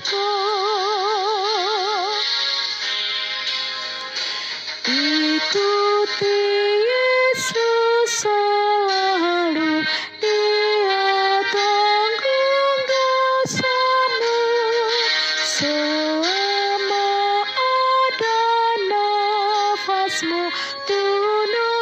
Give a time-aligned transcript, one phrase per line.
[0.00, 0.24] keluarga
[4.88, 6.38] Ikuti
[6.88, 9.84] Yesus selalu.
[10.18, 12.88] Dia tanggung
[13.52, 14.40] sama
[15.44, 17.08] Selama
[17.52, 18.40] ada
[18.88, 20.44] nafasmu
[20.88, 21.81] Tunut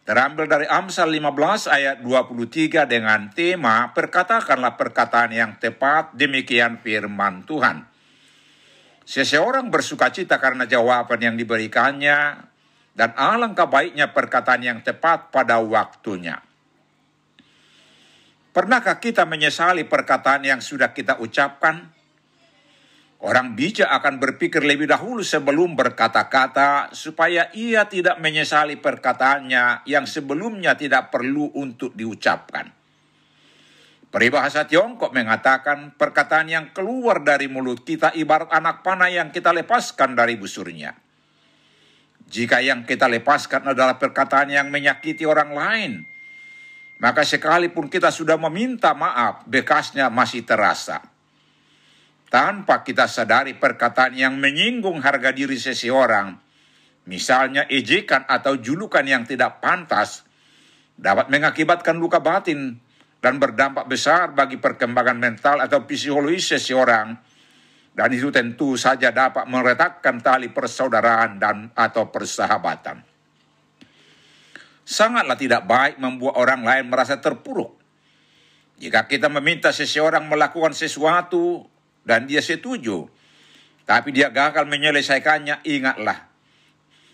[0.00, 7.84] Terambil dari Amsal 15 ayat 23 dengan tema Perkatakanlah perkataan yang tepat demikian firman Tuhan.
[9.04, 12.46] Seseorang bersuka cita karena jawaban yang diberikannya
[12.96, 16.40] dan alangkah baiknya perkataan yang tepat pada waktunya.
[18.50, 21.99] Pernahkah kita menyesali perkataan yang sudah kita ucapkan?
[23.20, 30.72] Orang bijak akan berpikir lebih dahulu sebelum berkata-kata, supaya ia tidak menyesali perkataannya yang sebelumnya
[30.72, 32.72] tidak perlu untuk diucapkan.
[34.08, 40.16] Peribahasa Tiongkok mengatakan perkataan yang keluar dari mulut kita ibarat anak panah yang kita lepaskan
[40.16, 40.96] dari busurnya.
[42.24, 45.92] Jika yang kita lepaskan adalah perkataan yang menyakiti orang lain,
[47.04, 51.09] maka sekalipun kita sudah meminta maaf, bekasnya masih terasa
[52.30, 56.38] tanpa kita sadari perkataan yang menyinggung harga diri seseorang,
[57.10, 60.22] misalnya ejekan atau julukan yang tidak pantas,
[60.94, 62.78] dapat mengakibatkan luka batin
[63.18, 67.18] dan berdampak besar bagi perkembangan mental atau psikologis seseorang,
[67.98, 73.02] dan itu tentu saja dapat meretakkan tali persaudaraan dan atau persahabatan.
[74.86, 77.78] Sangatlah tidak baik membuat orang lain merasa terpuruk.
[78.80, 81.68] Jika kita meminta seseorang melakukan sesuatu
[82.10, 83.06] dan dia setuju.
[83.86, 86.26] Tapi dia gagal menyelesaikannya, ingatlah.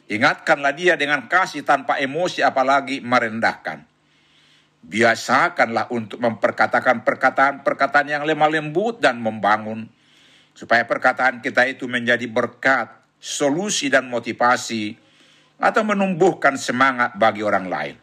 [0.08, 3.84] Ingatkanlah dia dengan kasih tanpa emosi apalagi merendahkan.
[4.80, 9.84] Biasakanlah untuk memperkatakan perkataan-perkataan yang lemah lembut dan membangun.
[10.56, 12.88] Supaya perkataan kita itu menjadi berkat,
[13.20, 14.96] solusi dan motivasi,
[15.60, 17.96] atau menumbuhkan semangat bagi orang lain.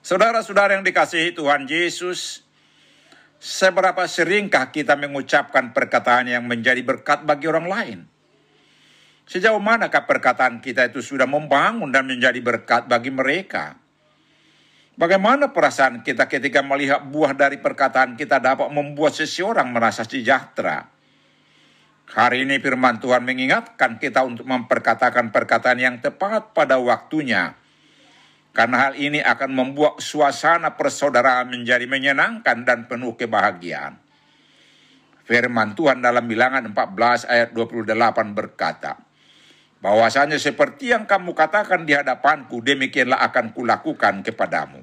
[0.00, 2.47] Saudara-saudara yang dikasihi Tuhan Yesus,
[3.38, 7.98] Seberapa seringkah kita mengucapkan perkataan yang menjadi berkat bagi orang lain?
[9.30, 13.78] Sejauh manakah perkataan kita itu sudah membangun dan menjadi berkat bagi mereka?
[14.98, 20.90] Bagaimana perasaan kita ketika melihat buah dari perkataan kita dapat membuat seseorang merasa sejahtera?
[22.10, 27.54] Hari ini firman Tuhan mengingatkan kita untuk memperkatakan perkataan yang tepat pada waktunya.
[28.58, 33.94] Karena hal ini akan membuat suasana persaudaraan menjadi menyenangkan dan penuh kebahagiaan.
[35.22, 37.94] Firman Tuhan dalam bilangan 14 ayat 28
[38.34, 38.98] berkata,
[39.78, 44.82] bahwasanya seperti yang kamu katakan di hadapanku, demikianlah akan kulakukan kepadamu.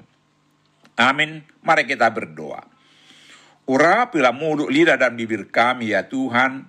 [0.96, 1.44] Amin.
[1.60, 2.64] Mari kita berdoa.
[3.68, 6.64] Urapilah mulut, lidah, dan bibir kami ya Tuhan,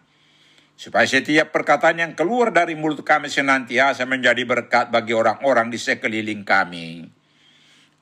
[0.77, 6.45] supaya setiap perkataan yang keluar dari mulut kami senantiasa menjadi berkat bagi orang-orang di sekeliling
[6.45, 7.09] kami.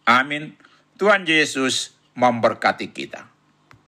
[0.05, 0.59] Amin.
[0.99, 3.34] Tuhan Yesus memberkati kita.